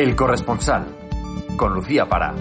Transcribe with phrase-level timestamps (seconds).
[0.00, 0.86] El corresponsal,
[1.58, 2.34] con Lucía Para.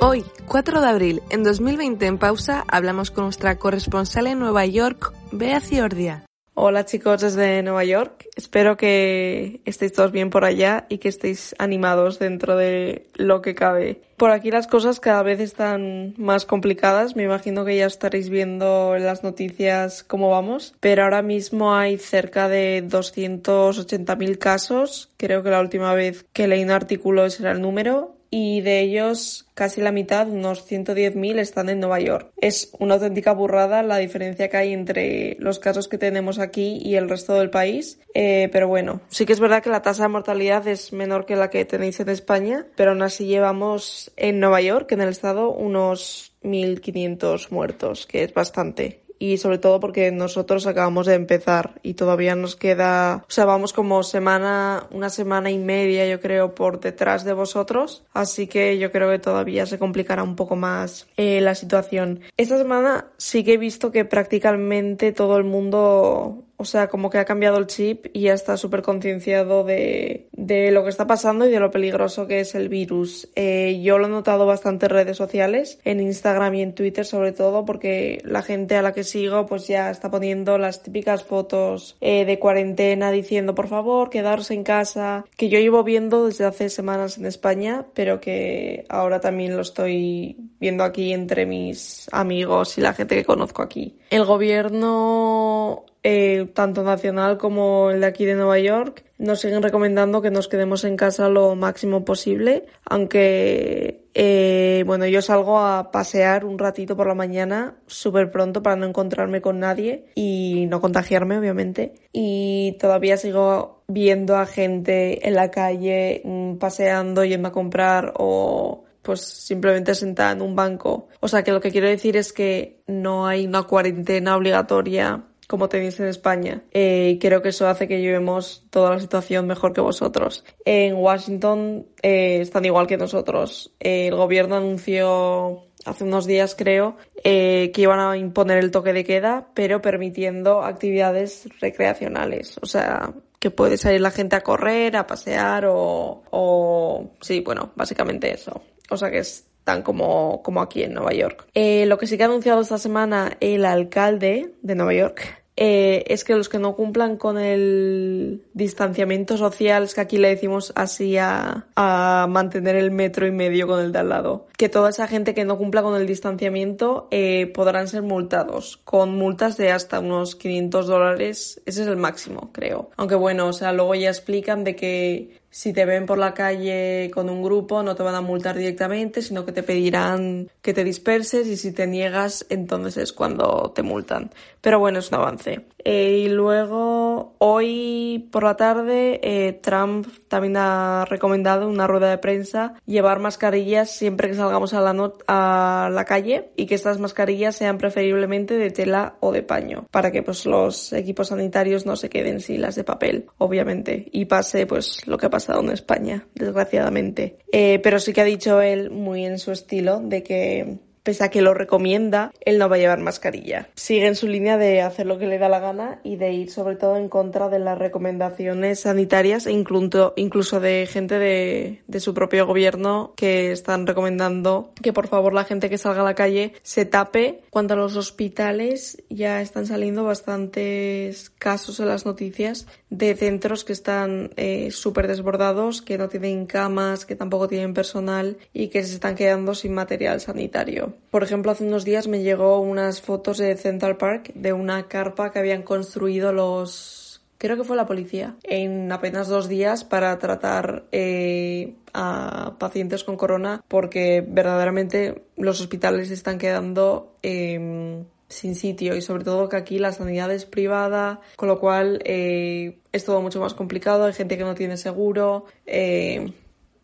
[0.00, 5.12] Hoy, 4 de abril, en 2020 en pausa, hablamos con nuestra corresponsal en Nueva York,
[5.32, 6.29] Bea Ciordia.
[6.54, 11.54] Hola chicos desde Nueva York, espero que estéis todos bien por allá y que estéis
[11.58, 14.02] animados dentro de lo que cabe.
[14.16, 18.94] Por aquí las cosas cada vez están más complicadas, me imagino que ya estaréis viendo
[18.96, 25.50] en las noticias cómo vamos, pero ahora mismo hay cerca de 280.000 casos, creo que
[25.50, 29.80] la última vez que leí un artículo ese era el número, y de ellos casi
[29.80, 32.32] la mitad, unos 110.000, están en Nueva York.
[32.40, 36.94] Es una auténtica burrada la diferencia que hay entre los casos que tenemos aquí y
[36.94, 37.98] el resto del país.
[38.14, 41.36] Eh, pero bueno, sí que es verdad que la tasa de mortalidad es menor que
[41.36, 45.50] la que tenéis en España, pero aún así llevamos en Nueva York, en el estado,
[45.50, 51.94] unos 1.500 muertos, que es bastante y sobre todo porque nosotros acabamos de empezar y
[51.94, 56.80] todavía nos queda, o sea, vamos como semana, una semana y media yo creo por
[56.80, 61.42] detrás de vosotros, así que yo creo que todavía se complicará un poco más eh,
[61.42, 62.20] la situación.
[62.38, 67.16] Esta semana sí que he visto que prácticamente todo el mundo o sea, como que
[67.16, 71.46] ha cambiado el chip y ya está súper concienciado de, de, lo que está pasando
[71.46, 73.28] y de lo peligroso que es el virus.
[73.36, 77.32] Eh, yo lo he notado bastante en redes sociales, en Instagram y en Twitter sobre
[77.32, 81.96] todo, porque la gente a la que sigo pues ya está poniendo las típicas fotos
[82.00, 86.68] eh, de cuarentena diciendo por favor quedarse en casa, que yo llevo viendo desde hace
[86.68, 92.80] semanas en España, pero que ahora también lo estoy viendo aquí entre mis amigos y
[92.80, 93.96] la gente que conozco aquí.
[94.10, 100.22] El gobierno eh, tanto nacional como el de aquí de Nueva York, nos siguen recomendando
[100.22, 106.44] que nos quedemos en casa lo máximo posible, aunque eh, bueno, yo salgo a pasear
[106.44, 111.38] un ratito por la mañana súper pronto para no encontrarme con nadie y no contagiarme,
[111.38, 111.94] obviamente.
[112.12, 118.84] Y todavía sigo viendo a gente en la calle mm, paseando, yendo a comprar o
[119.02, 121.08] pues simplemente sentada en un banco.
[121.20, 125.68] O sea que lo que quiero decir es que no hay una cuarentena obligatoria como
[125.68, 126.62] tenéis en España.
[126.70, 130.44] Eh, creo que eso hace que llevemos toda la situación mejor que vosotros.
[130.64, 133.74] En Washington eh, están igual que nosotros.
[133.80, 139.02] Eh, el gobierno anunció hace unos días, creo, que iban a imponer el toque de
[139.02, 142.56] queda, pero permitiendo actividades recreacionales.
[142.62, 147.10] O sea, que puede salir la gente a correr, a pasear o, o...
[147.20, 148.62] sí, bueno, básicamente eso.
[148.88, 151.48] O sea que es tan como, como aquí en Nueva York.
[151.54, 156.24] lo que sí que ha anunciado esta semana el alcalde de Nueva York eh, es
[156.24, 161.18] que los que no cumplan con el distanciamiento social, es que aquí le decimos así
[161.18, 165.34] a, mantener el metro y medio con el de al lado, que toda esa gente
[165.34, 170.34] que no cumpla con el distanciamiento eh, podrán ser multados con multas de hasta unos
[170.34, 171.60] 500 dólares.
[171.66, 172.90] Ese es el máximo, creo.
[172.96, 177.10] Aunque bueno, o sea, luego ya explican de que si te ven por la calle
[177.12, 180.84] con un grupo no te van a multar directamente, sino que te pedirán que te
[180.84, 184.30] disperses y si te niegas entonces es cuando te multan.
[184.60, 185.64] Pero bueno, es un avance.
[185.84, 192.18] Eh, y luego, hoy por la tarde, eh, Trump también ha recomendado una rueda de
[192.18, 198.56] prensa llevar mascarillas siempre que salgamos a la, calle y que estas mascarillas sean preferiblemente
[198.56, 202.60] de tela o de paño para que pues los equipos sanitarios no se queden sin
[202.60, 207.38] las de papel, obviamente, y pase pues lo que ha pasado en España, desgraciadamente.
[207.52, 211.30] Eh, pero sí que ha dicho él muy en su estilo de que pese a
[211.30, 213.68] que lo recomienda, él no va a llevar mascarilla.
[213.74, 216.50] Sigue en su línea de hacer lo que le da la gana y de ir
[216.50, 222.14] sobre todo en contra de las recomendaciones sanitarias e incluso, incluso de gente de, su
[222.14, 226.54] propio gobierno que están recomendando que por favor la gente que salga a la calle
[226.62, 227.42] se tape.
[227.50, 233.72] Cuanto a los hospitales, ya están saliendo bastantes casos en las noticias de centros que
[233.72, 238.94] están eh, súper desbordados, que no tienen camas, que tampoco tienen personal y que se
[238.94, 240.89] están quedando sin material sanitario.
[241.10, 245.30] Por ejemplo, hace unos días me llegó unas fotos de Central Park de una carpa
[245.32, 247.10] que habían construido los
[247.40, 253.16] creo que fue la policía, en apenas dos días para tratar eh, a pacientes con
[253.16, 259.78] corona porque verdaderamente los hospitales están quedando em, sin sitio y sobre todo que aquí
[259.78, 264.36] la sanidad es privada, con lo cual eh, es todo mucho más complicado, hay gente
[264.36, 266.34] que no tiene seguro, eh,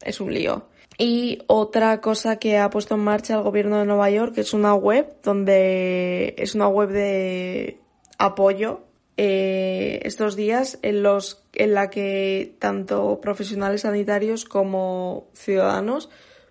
[0.00, 0.68] es un lío.
[0.98, 4.74] Y otra cosa que ha puesto en marcha el gobierno de Nueva York es una
[4.74, 7.78] web donde es una web de
[8.18, 8.80] apoyo
[9.18, 16.10] eh, estos días en los en la que tanto profesionales sanitarios como ciudadanos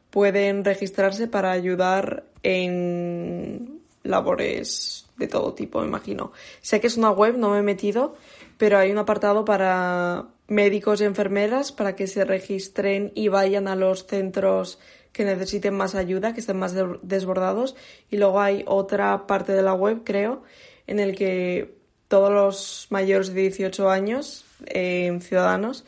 [0.09, 6.31] pueden registrarse para ayudar en labores de todo tipo, me imagino.
[6.62, 8.15] Sé que es una web, no me he metido,
[8.57, 13.75] pero hay un apartado para médicos y enfermeras para que se registren y vayan a
[13.75, 14.80] los centros
[15.12, 17.75] que necesiten más ayuda, que estén más desbordados.
[18.12, 20.44] Y luego hay otra parte de la web, creo,
[20.88, 25.86] en el que todos los mayores de 18 años, eh, ciudadanos,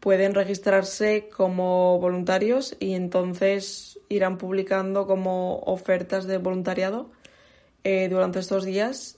[0.00, 7.10] pueden registrarse como voluntarios y entonces irán publicando como ofertas de voluntariado
[7.84, 9.17] eh, durante estos días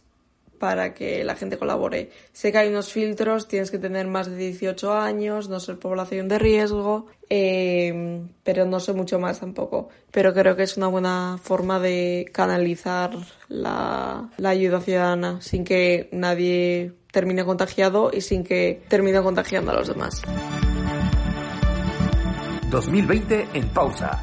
[0.60, 2.10] para que la gente colabore.
[2.32, 6.28] Sé que hay unos filtros, tienes que tener más de 18 años, no ser población
[6.28, 9.88] de riesgo, eh, pero no sé mucho más tampoco.
[10.10, 13.10] Pero creo que es una buena forma de canalizar
[13.48, 19.76] la, la ayuda ciudadana sin que nadie termine contagiado y sin que termine contagiando a
[19.76, 20.22] los demás.
[22.70, 24.22] 2020 en pausa